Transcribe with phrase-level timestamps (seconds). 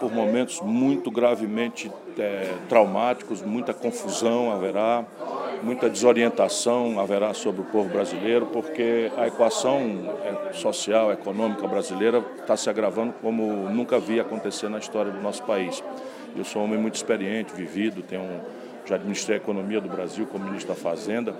[0.00, 5.04] Por momentos muito gravemente é, traumáticos, muita confusão haverá,
[5.62, 9.78] muita desorientação haverá sobre o povo brasileiro, porque a equação
[10.24, 15.42] é, social, econômica brasileira está se agravando como nunca vi acontecer na história do nosso
[15.42, 15.84] país.
[16.34, 18.40] Eu sou um homem muito experiente, vivido, tenho,
[18.86, 21.34] já administrei a economia do Brasil como ministro da Fazenda.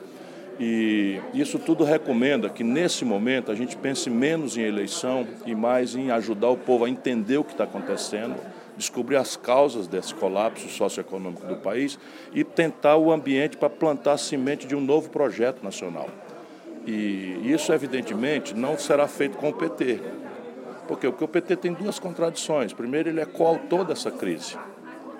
[0.62, 5.94] E isso tudo recomenda que, nesse momento, a gente pense menos em eleição e mais
[5.94, 8.36] em ajudar o povo a entender o que está acontecendo,
[8.76, 11.98] descobrir as causas desse colapso socioeconômico do país
[12.34, 16.10] e tentar o ambiente para plantar a semente de um novo projeto nacional.
[16.86, 19.98] E isso, evidentemente, não será feito com o PT.
[20.86, 22.74] Porque o PT tem duas contradições.
[22.74, 24.58] Primeiro, ele é coautor dessa crise.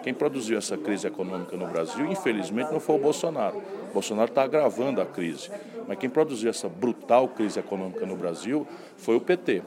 [0.02, 3.62] Quem produziu essa crise econômica no Brasil, infelizmente, não foi o Bolsonaro.
[3.92, 5.50] Bolsonaro está agravando a crise.
[5.86, 8.66] Mas quem produziu essa brutal crise econômica no Brasil
[8.96, 9.62] foi o PT,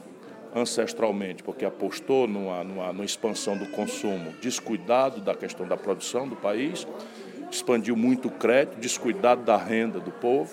[0.56, 6.36] ancestralmente, porque apostou numa, numa, numa expansão do consumo, descuidado da questão da produção do
[6.36, 6.88] país,
[7.52, 10.52] expandiu muito o crédito, descuidado da renda do povo.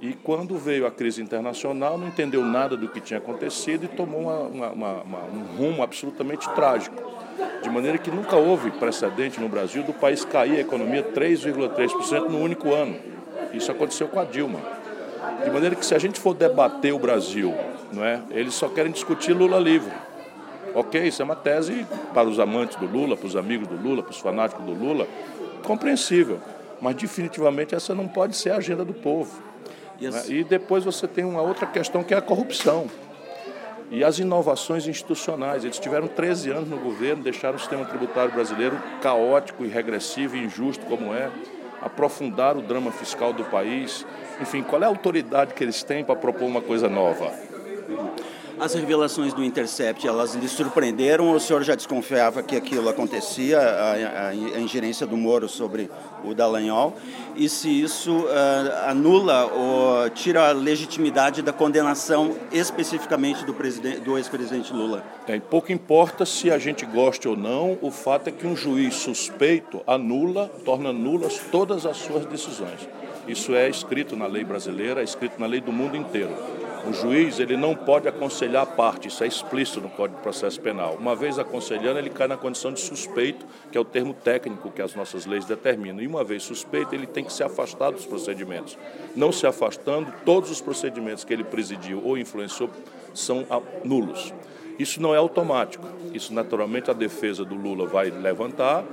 [0.00, 4.22] E quando veio a crise internacional, não entendeu nada do que tinha acontecido e tomou
[4.22, 7.21] uma, uma, um rumo absolutamente trágico
[7.62, 12.40] de maneira que nunca houve precedente no Brasil do país cair a economia 3,3% no
[12.40, 12.96] único ano.
[13.52, 14.60] Isso aconteceu com a Dilma.
[15.44, 17.54] De maneira que se a gente for debater o Brasil,
[17.92, 19.92] não é, eles só querem discutir Lula livre.
[20.74, 24.02] Ok, isso é uma tese para os amantes do Lula, para os amigos do Lula,
[24.02, 25.06] para os fanáticos do Lula,
[25.64, 26.40] compreensível.
[26.80, 29.30] Mas definitivamente essa não pode ser a agenda do povo.
[30.00, 30.22] E, né?
[30.28, 32.86] e depois você tem uma outra questão que é a corrupção.
[33.92, 35.64] E as inovações institucionais.
[35.64, 40.44] Eles tiveram 13 anos no governo, deixaram o sistema tributário brasileiro caótico e regressivo e
[40.44, 41.30] injusto como é,
[41.82, 44.06] aprofundaram o drama fiscal do país.
[44.40, 47.30] Enfim, qual é a autoridade que eles têm para propor uma coisa nova?
[48.62, 53.58] As revelações do Intercept, elas lhe surpreenderam ou o senhor já desconfiava que aquilo acontecia,
[53.58, 55.90] a, a, a ingerência do Moro sobre
[56.22, 56.94] o Dallagnol?
[57.34, 63.52] E se isso uh, anula ou tira a legitimidade da condenação especificamente do,
[64.04, 65.02] do ex-presidente Lula?
[65.50, 69.80] Pouco importa se a gente goste ou não, o fato é que um juiz suspeito
[69.88, 72.88] anula, torna nulas todas as suas decisões.
[73.26, 76.61] Isso é escrito na lei brasileira, é escrito na lei do mundo inteiro.
[76.84, 80.60] O juiz ele não pode aconselhar a parte, isso é explícito no Código de Processo
[80.60, 80.96] Penal.
[80.98, 84.82] Uma vez aconselhando, ele cai na condição de suspeito, que é o termo técnico que
[84.82, 86.02] as nossas leis determinam.
[86.02, 88.76] E uma vez suspeito, ele tem que se afastar dos procedimentos.
[89.14, 92.68] Não se afastando, todos os procedimentos que ele presidiu ou influenciou
[93.14, 93.46] são
[93.84, 94.34] nulos.
[94.76, 95.86] Isso não é automático.
[96.12, 98.84] Isso, naturalmente, a defesa do Lula vai levantar.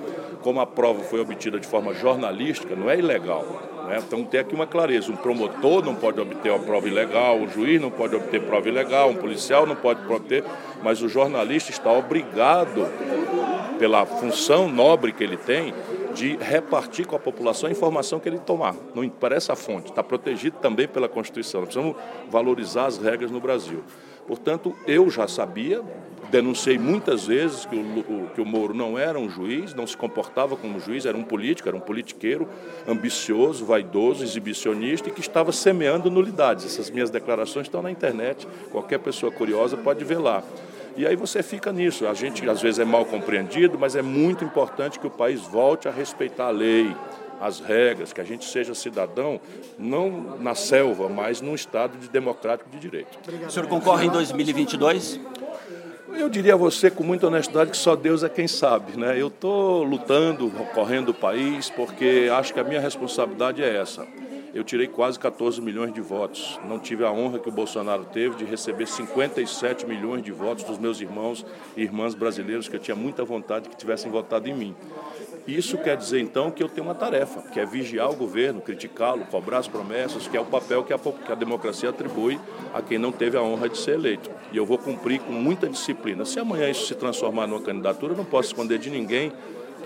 [0.43, 3.45] Como a prova foi obtida de forma jornalística, não é ilegal.
[3.89, 3.97] Né?
[4.05, 7.81] Então, tem aqui uma clareza: um promotor não pode obter uma prova ilegal, o juiz
[7.81, 10.43] não pode obter prova ilegal, um policial não pode obter,
[10.83, 12.87] mas o jornalista está obrigado,
[13.79, 15.73] pela função nobre que ele tem,
[16.13, 18.75] de repartir com a população a informação que ele tomar.
[18.93, 21.61] Não interessa a fonte, está protegido também pela Constituição.
[21.61, 21.97] Nós precisamos
[22.29, 23.83] valorizar as regras no Brasil.
[24.29, 25.81] Portanto, eu já sabia,
[26.29, 30.55] denunciei muitas vezes que o, que o Moro não era um juiz, não se comportava
[30.55, 32.47] como juiz, era um político, era um politiqueiro
[32.87, 36.63] ambicioso, vaidoso, exibicionista e que estava semeando nulidades.
[36.63, 40.43] Essas minhas declarações estão na internet, qualquer pessoa curiosa pode ver lá.
[40.95, 42.05] E aí você fica nisso.
[42.05, 45.87] A gente às vezes é mal compreendido, mas é muito importante que o país volte
[45.87, 46.95] a respeitar a lei,
[47.39, 49.39] as regras, que a gente seja cidadão,
[49.77, 53.17] não na selva, mas num Estado de democrático de direito.
[53.47, 55.19] O senhor concorre em 2022?
[56.17, 58.97] Eu diria a você com muita honestidade que só Deus é quem sabe.
[58.97, 59.19] Né?
[59.19, 64.07] Eu estou lutando, correndo o país, porque acho que a minha responsabilidade é essa.
[64.53, 66.59] Eu tirei quase 14 milhões de votos.
[66.67, 70.79] Não tive a honra que o Bolsonaro teve de receber 57 milhões de votos dos
[70.79, 71.45] meus irmãos
[71.77, 74.75] e irmãs brasileiros que eu tinha muita vontade que tivessem votado em mim.
[75.55, 79.25] Isso quer dizer, então, que eu tenho uma tarefa, que é vigiar o governo, criticá-lo,
[79.25, 82.39] cobrar as promessas, que é o papel que a, que a democracia atribui
[82.73, 84.29] a quem não teve a honra de ser eleito.
[84.51, 86.23] E eu vou cumprir com muita disciplina.
[86.23, 89.31] Se amanhã isso se transformar numa candidatura, eu não posso esconder de ninguém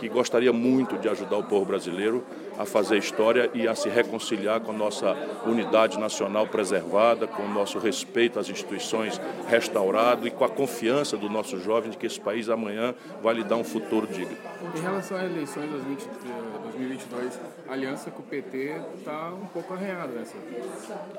[0.04, 2.26] que gostaria muito de ajudar o povo brasileiro
[2.58, 5.16] a fazer história e a se reconciliar com a nossa
[5.46, 11.30] unidade nacional preservada, com o nosso respeito às instituições restaurado e com a confiança do
[11.30, 14.36] nosso jovem de que esse país amanhã vai lhe dar um futuro digno.
[14.76, 15.80] Em relação às eleições de
[16.64, 17.40] 2022,
[17.70, 20.36] a aliança com o PT está um pouco arreada nessa.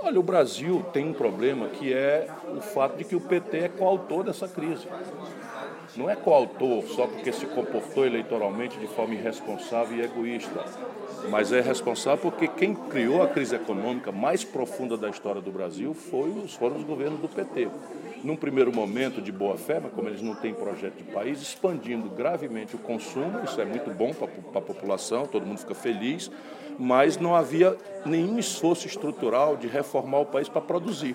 [0.02, 3.68] Olha, o Brasil tem um problema que é o fato de que o PT é
[3.68, 4.86] coautor dessa crise
[5.96, 10.64] não é coautor só porque se comportou eleitoralmente de forma irresponsável e egoísta
[11.30, 15.94] mas é responsável porque quem criou a crise econômica mais profunda da história do Brasil
[15.94, 17.68] foi os, foram os governos do PT.
[18.22, 22.08] num primeiro momento de boa fé, mas como eles não têm projeto de país, expandindo
[22.08, 26.30] gravemente o consumo, isso é muito bom para a população, todo mundo fica feliz,
[26.78, 27.76] mas não havia
[28.06, 31.14] nenhum esforço estrutural de reformar o país para produzir.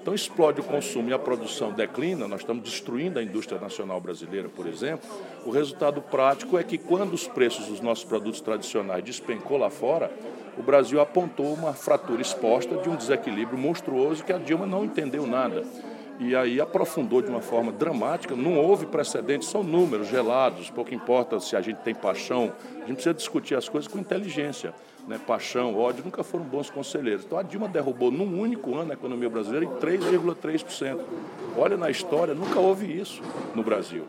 [0.00, 4.48] Então explode o consumo e a produção declina, nós estamos destruindo a indústria nacional brasileira,
[4.48, 5.08] por exemplo.
[5.44, 10.10] O resultado prático é que quando os preços dos nossos produtos tradicionais despencou lá fora,
[10.58, 15.26] o Brasil apontou uma fratura exposta de um desequilíbrio monstruoso que a Dilma não entendeu
[15.26, 15.64] nada.
[16.20, 21.40] E aí aprofundou de uma forma dramática, não houve precedentes, são números gelados, pouco importa
[21.40, 24.74] se a gente tem paixão, a gente precisa discutir as coisas com inteligência
[25.08, 27.24] né, paixão, ódio, nunca foram bons conselheiros.
[27.24, 31.00] Então a Dilma derrubou num único ano a economia brasileira em 3,3%.
[31.56, 33.22] Olha na história, nunca houve isso
[33.54, 34.04] no Brasil.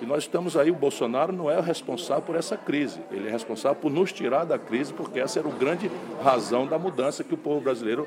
[0.00, 3.30] E nós estamos aí, o Bolsonaro não é o responsável por essa crise, ele é
[3.30, 5.90] responsável por nos tirar da crise, porque essa era a grande
[6.22, 8.06] razão da mudança que o povo brasileiro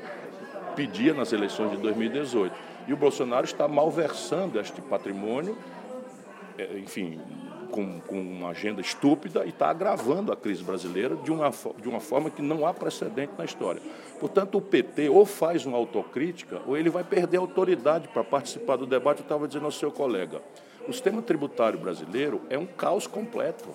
[0.74, 2.75] pedia nas eleições de 2018.
[2.86, 5.56] E o Bolsonaro está malversando este patrimônio,
[6.56, 7.20] é, enfim,
[7.66, 12.00] com, com uma agenda estúpida e está agravando a crise brasileira de uma, de uma
[12.00, 13.82] forma que não há precedente na história.
[14.18, 18.86] Portanto, o PT ou faz uma autocrítica ou ele vai perder autoridade para participar do
[18.86, 19.20] debate.
[19.20, 20.40] Eu estava dizendo ao seu colega,
[20.88, 23.68] o sistema tributário brasileiro é um caos completo.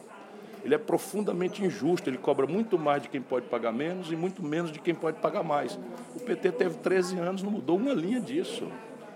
[0.64, 4.44] Ele é profundamente injusto, ele cobra muito mais de quem pode pagar menos e muito
[4.44, 5.78] menos de quem pode pagar mais.
[6.16, 8.68] O PT teve 13 anos, não mudou uma linha disso.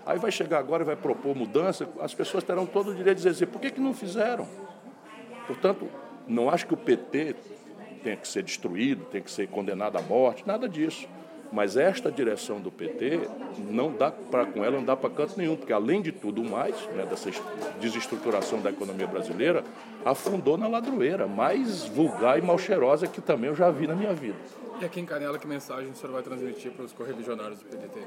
[0.06, 3.24] Aí vai chegar agora e vai propor mudança, as pessoas terão todo o direito de
[3.24, 4.46] dizer assim, por que, que não fizeram?
[5.48, 5.88] Portanto,
[6.28, 7.34] não acho que o PT
[8.04, 11.08] tenha que ser destruído, tenha que ser condenado à morte, nada disso.
[11.52, 13.28] Mas esta direção do PT
[13.70, 16.74] não dá para com ela não dá para canto nenhum, porque além de tudo mais,
[16.88, 17.30] né, dessa
[17.80, 19.64] desestruturação da economia brasileira,
[20.04, 24.12] afundou na ladroeira mais vulgar e mal cheirosa que também eu já vi na minha
[24.12, 24.36] vida.
[24.78, 28.00] E aqui em Canela, que mensagem o senhor vai transmitir para os correligionários do PDT?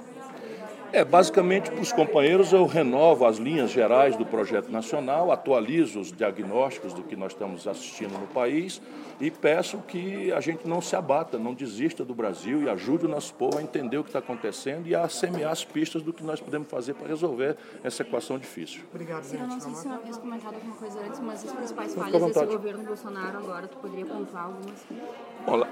[0.93, 6.11] É, basicamente, para os companheiros, eu renovo as linhas gerais do projeto nacional, atualizo os
[6.11, 8.79] diagnósticos do que nós estamos assistindo no país
[9.19, 13.09] e peço que a gente não se abata, não desista do Brasil e ajude o
[13.09, 16.23] nosso povo a entender o que está acontecendo e a semear as pistas do que
[16.23, 18.83] nós podemos fazer para resolver essa equação difícil.
[18.93, 19.25] Obrigado.
[19.33, 22.23] Eu não sei se o senhor fez comentado alguma coisa antes, mas as principais falhas
[22.23, 24.85] desse governo Bolsonaro agora, tu poderia pontuar algumas?
[25.47, 25.67] Olha,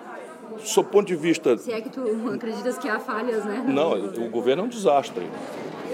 [0.55, 1.57] do ponto de vista.
[1.57, 2.01] Se é que tu
[2.33, 3.63] acreditas que há falhas, né?
[3.67, 5.25] Não, o governo é um desastre.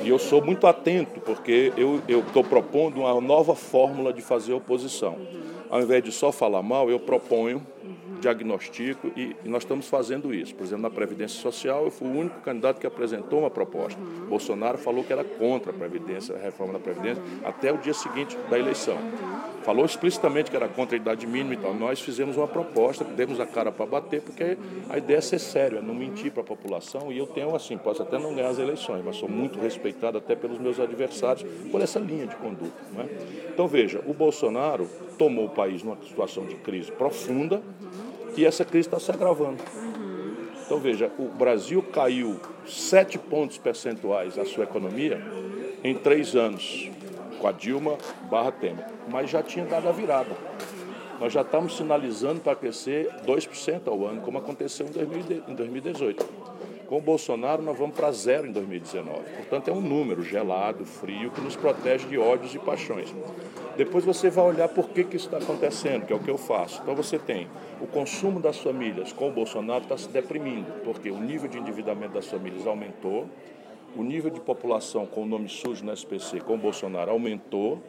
[0.04, 5.18] E eu sou muito atento, porque eu estou propondo uma nova fórmula de fazer oposição.
[5.70, 7.66] Ao invés de só falar mal, eu proponho
[8.24, 10.56] diagnóstico e, e, nós estamos fazendo isso.
[10.56, 14.00] Por exemplo, na Previdência Social, eu fui o único candidato que apresentou uma proposta.
[14.30, 18.38] Bolsonaro falou que era contra a Previdência, a reforma da Previdência, até o dia seguinte
[18.50, 18.98] da eleição.
[19.64, 21.74] Falou explicitamente que era contra a idade mínima e tal.
[21.74, 24.58] Nós fizemos uma proposta, demos a cara para bater, porque
[24.90, 27.12] a ideia é ser sério, é não mentir para a população.
[27.12, 30.36] E eu tenho, assim, posso até não ganhar as eleições, mas sou muito respeitado até
[30.36, 32.82] pelos meus adversários por essa linha de conduta.
[32.92, 33.08] Né?
[33.54, 34.88] Então, veja, o Bolsonaro
[35.18, 37.62] tomou o país numa situação de crise profunda
[38.36, 39.62] e essa crise está se agravando.
[40.66, 45.22] Então veja, o Brasil caiu sete pontos percentuais a sua economia
[45.84, 46.90] em três anos,
[47.44, 47.98] com a Dilma
[48.32, 50.32] barra Temer, mas já tinha dado a virada.
[51.20, 56.26] Nós já estamos sinalizando para crescer 2% ao ano, como aconteceu em 2018.
[56.88, 59.20] Com o Bolsonaro, nós vamos para zero em 2019.
[59.36, 63.14] Portanto, é um número gelado, frio, que nos protege de ódios e paixões.
[63.76, 66.38] Depois você vai olhar por que, que isso está acontecendo, que é o que eu
[66.38, 66.82] faço.
[66.82, 67.50] Então você tem
[67.82, 72.14] o consumo das famílias com o Bolsonaro está se deprimindo, porque o nível de endividamento
[72.14, 73.28] das famílias aumentou,
[73.96, 77.82] o nível de população com o nome sujo no SPC com o Bolsonaro aumentou,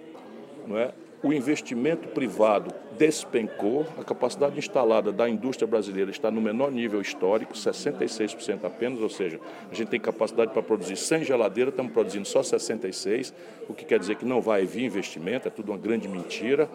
[0.66, 0.92] não é?
[1.25, 7.54] o investimento privado despencou, a capacidade instalada da indústria brasileira está no menor nível histórico,
[7.54, 9.40] 66% apenas, ou seja,
[9.73, 13.32] a gente tem capacidade para produzir 100 geladeiras, estamos produzindo só 66,
[13.66, 16.68] o que quer dizer que não vai vir investimento, é tudo uma grande mentira.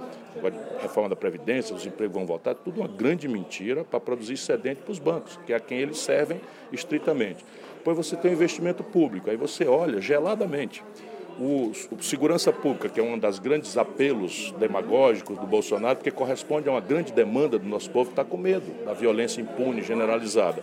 [0.81, 4.81] Reforma da Previdência, os empregos vão voltar, é tudo uma grande mentira para produzir excedente
[4.81, 7.45] para os bancos, que é a quem eles servem estritamente.
[7.79, 10.83] Depois você tem o investimento público, aí você olha geladamente
[11.39, 16.67] o, o, segurança pública, que é um dos grandes apelos demagógicos do Bolsonaro, porque corresponde
[16.67, 20.61] a uma grande demanda do nosso povo que está com medo da violência impune generalizada.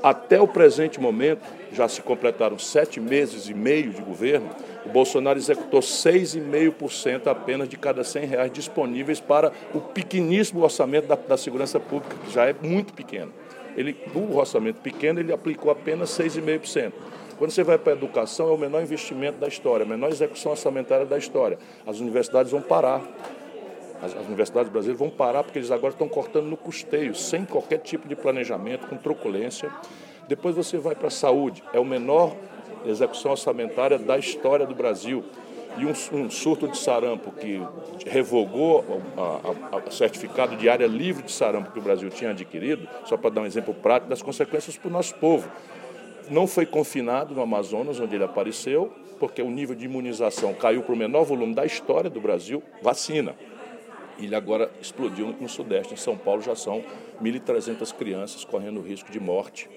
[0.00, 1.42] Até o presente momento,
[1.72, 4.48] já se completaram sete meses e meio de governo,
[4.86, 11.16] o Bolsonaro executou 6,5% apenas de cada 100 reais disponíveis para o pequeníssimo orçamento da,
[11.16, 13.32] da segurança pública, que já é muito pequeno.
[13.78, 16.92] Ele, o orçamento pequeno, ele aplicou apenas 6,5%.
[17.38, 20.50] Quando você vai para a educação, é o menor investimento da história, a menor execução
[20.50, 21.56] orçamentária da história.
[21.86, 23.00] As universidades vão parar.
[24.02, 27.78] As, as universidades brasileiras vão parar porque eles agora estão cortando no custeio, sem qualquer
[27.78, 29.70] tipo de planejamento, com truculência.
[30.26, 32.34] Depois você vai para a saúde, é o menor
[32.84, 35.24] execução orçamentária da história do Brasil.
[35.78, 37.60] E um, um surto de sarampo que
[38.06, 38.84] revogou
[39.86, 43.40] o certificado de área livre de sarampo que o Brasil tinha adquirido, só para dar
[43.42, 45.48] um exemplo prático das consequências para o nosso povo.
[46.28, 50.92] Não foi confinado no Amazonas, onde ele apareceu, porque o nível de imunização caiu para
[50.92, 53.34] o menor volume da história do Brasil, vacina.
[54.18, 55.94] Ele agora explodiu no Sudeste.
[55.94, 56.82] Em São Paulo já são
[57.22, 59.70] 1.300 crianças correndo risco de morte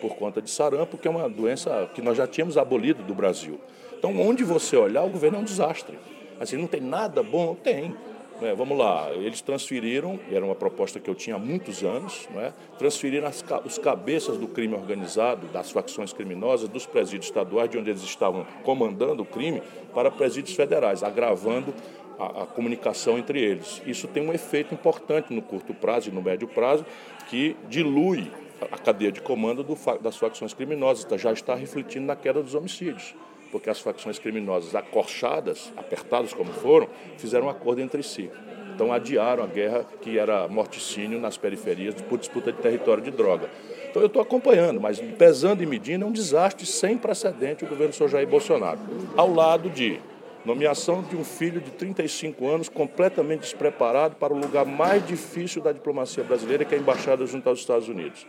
[0.00, 3.60] por conta de sarampo, que é uma doença que nós já tínhamos abolido do Brasil.
[3.98, 5.98] Então, onde você olhar, o governo é um desastre.
[6.38, 7.56] Assim, não tem nada bom?
[7.56, 7.92] Tem.
[8.40, 12.52] É, vamos lá, eles transferiram, era uma proposta que eu tinha há muitos anos, é?
[12.78, 17.90] transferiram as, os cabeças do crime organizado, das facções criminosas, dos presídios estaduais, de onde
[17.90, 19.60] eles estavam comandando o crime,
[19.92, 21.74] para presídios federais, agravando
[22.16, 23.82] a, a, comunicação entre eles.
[23.84, 26.86] Isso tem um efeito importante no curto prazo e no médio prazo,
[27.28, 28.30] que dilui
[28.70, 32.54] a cadeia de comando do, das facções criminosas, então já está refletindo na queda dos
[32.54, 33.16] homicídios
[33.50, 38.30] porque as facções criminosas, acorchadas, apertadas como foram, fizeram um acordo entre si.
[38.74, 43.50] Então adiaram a guerra que era morticínio nas periferias por disputa de território de droga.
[43.90, 47.92] Então eu estou acompanhando, mas pesando e medindo é um desastre sem precedente o governo
[47.92, 48.78] do Jair Bolsonaro.
[49.16, 49.98] Ao lado de
[50.44, 55.72] nomeação de um filho de 35 anos completamente despreparado para o lugar mais difícil da
[55.72, 58.24] diplomacia brasileira, que é a embaixada junto aos Estados Unidos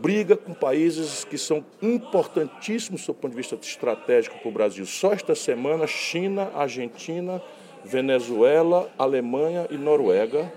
[0.00, 4.84] briga com países que são importantíssimos do ponto de vista estratégico para o Brasil.
[4.86, 7.42] Só esta semana, China, Argentina,
[7.84, 10.52] Venezuela, Alemanha e Noruega,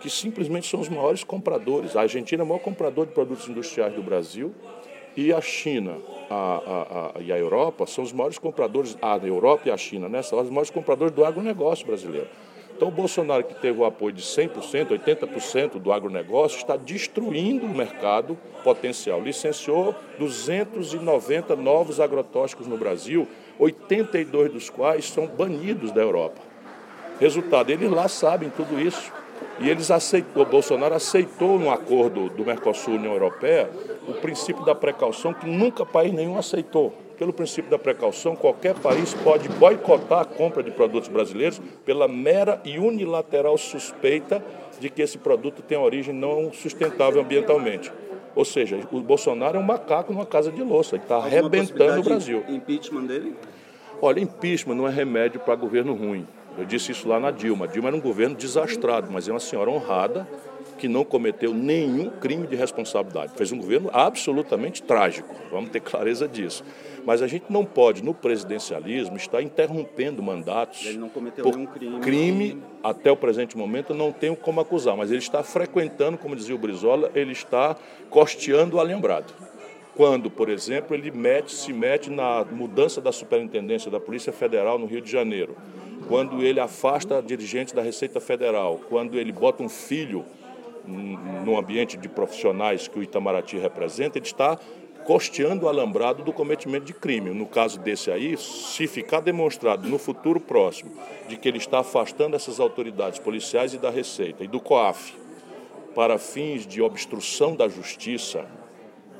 [0.00, 1.96] que simplesmente são os maiores compradores.
[1.96, 4.54] A Argentina é o maior comprador de produtos industriais do Brasil
[5.16, 5.96] e a China
[6.30, 10.22] a, a, a, e a Europa são os maiores compradores, a Europa e a China,
[10.22, 12.28] são os maiores compradores do agronegócio brasileiro.
[12.78, 17.68] Então, o Bolsonaro, que teve o apoio de 100%, 80% do agronegócio, está destruindo o
[17.68, 19.20] mercado potencial.
[19.20, 23.26] Licenciou 290 novos agrotóxicos no Brasil,
[23.58, 26.40] 82 dos quais são banidos da Europa.
[27.18, 29.12] Resultado, eles lá sabem tudo isso.
[29.58, 33.68] E eles aceitou, o Bolsonaro aceitou no acordo do Mercosul-União Europeia
[34.06, 39.12] o princípio da precaução que nunca país nenhum aceitou pelo princípio da precaução, qualquer país
[39.12, 44.42] pode boicotar a compra de produtos brasileiros pela mera e unilateral suspeita
[44.78, 47.92] de que esse produto tem origem não sustentável ambientalmente.
[48.36, 52.04] Ou seja, o Bolsonaro é um macaco numa casa de louça, ele está arrebentando o
[52.04, 52.44] Brasil.
[52.48, 53.34] Impeachment dele?
[54.00, 56.24] Olha, impeachment não é remédio para governo ruim.
[56.56, 57.64] Eu disse isso lá na Dilma.
[57.64, 60.28] A Dilma era um governo desastrado, mas é uma senhora honrada
[60.78, 63.32] que não cometeu nenhum crime de responsabilidade.
[63.36, 66.64] Fez um governo absolutamente trágico, vamos ter clareza disso.
[67.08, 70.84] Mas a gente não pode, no presidencialismo, estar interrompendo mandatos.
[70.84, 72.00] Ele não cometeu por nenhum crime.
[72.00, 76.54] Crime, até o presente momento, não tenho como acusar, mas ele está frequentando, como dizia
[76.54, 77.74] o Brizola, ele está
[78.10, 79.32] costeando o alembrado
[79.96, 84.84] quando, por exemplo, ele mete, se mete na mudança da superintendência da Polícia Federal no
[84.84, 85.56] Rio de Janeiro,
[86.06, 90.26] quando ele afasta dirigentes da Receita Federal, quando ele bota um filho
[91.44, 94.58] no ambiente de profissionais que o Itamaraty representa, ele está
[95.08, 97.30] costeando o alambrado do cometimento de crime.
[97.30, 100.90] No caso desse aí, se ficar demonstrado no futuro próximo
[101.26, 105.14] de que ele está afastando essas autoridades policiais e da Receita e do COAF
[105.94, 108.44] para fins de obstrução da justiça,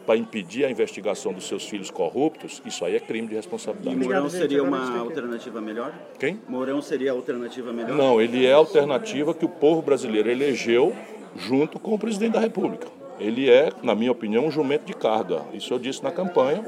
[0.05, 3.97] para impedir a investigação dos seus filhos corruptos, isso aí é crime de responsabilidade.
[3.97, 5.95] E Mourão seria uma alternativa melhor?
[6.19, 6.39] Quem?
[6.47, 7.97] Mourão seria a alternativa melhor?
[7.97, 10.95] Não, ele é a alternativa que o povo brasileiro elegeu
[11.35, 12.98] junto com o presidente da República.
[13.19, 15.43] Ele é, na minha opinião, um jumento de carga.
[15.53, 16.65] Isso eu disse na campanha.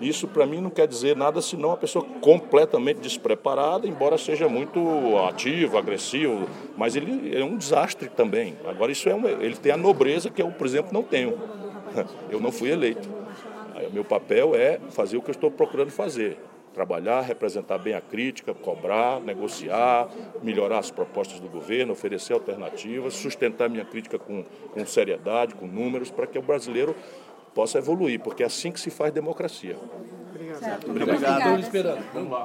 [0.00, 4.80] Isso para mim não quer dizer nada senão uma pessoa completamente despreparada, embora seja muito
[5.28, 6.46] ativo, agressivo,
[6.76, 8.56] mas ele é um desastre também.
[8.66, 11.38] Agora isso é um, ele tem a nobreza que eu, por exemplo, não tenho.
[12.28, 13.08] Eu não fui eleito.
[13.92, 16.36] Meu papel é fazer o que eu estou procurando fazer,
[16.74, 20.08] trabalhar, representar bem a crítica, cobrar, negociar,
[20.42, 26.10] melhorar as propostas do governo, oferecer alternativas, sustentar minha crítica com, com seriedade, com números,
[26.10, 26.94] para que o brasileiro
[27.54, 29.76] possa evoluir, porque é assim que se faz democracia.
[30.34, 30.90] Obrigado.
[30.90, 31.60] Obrigado.
[31.60, 32.43] esperando.